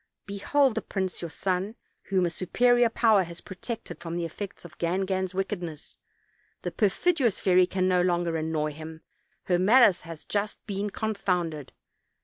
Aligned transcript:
Behold 0.25 0.73
the 0.73 0.81
prince 0.81 1.21
your 1.21 1.29
son, 1.29 1.75
whom 2.05 2.25
a 2.25 2.31
superior 2.31 2.89
power 2.89 3.21
has 3.21 3.39
protected 3.39 3.99
from 3.99 4.15
the 4.17 4.25
effects 4.25 4.65
of 4.65 4.79
Gangan's 4.79 5.35
wicked 5.35 5.61
ness; 5.61 5.95
the 6.63 6.71
perfidious 6.71 7.39
fairy 7.39 7.67
can 7.67 7.87
no 7.87 8.01
longer 8.01 8.35
annoy 8.35 8.71
him, 8.71 9.03
her 9.43 9.59
malice 9.59 10.01
has 10.01 10.25
just 10.25 10.57
been 10.65 10.89
confounded. 10.89 11.71